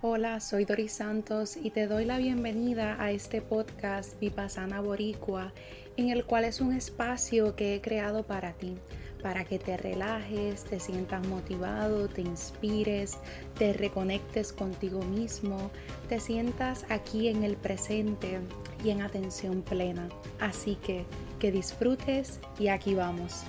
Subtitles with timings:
[0.00, 5.52] Hola, soy Doris Santos y te doy la bienvenida a este podcast Vipassana Boricua,
[5.96, 8.76] en el cual es un espacio que he creado para ti,
[9.24, 13.18] para que te relajes, te sientas motivado, te inspires,
[13.58, 15.72] te reconectes contigo mismo,
[16.08, 18.38] te sientas aquí en el presente
[18.84, 20.08] y en atención plena.
[20.38, 21.06] Así que
[21.40, 23.42] que disfrutes y aquí vamos.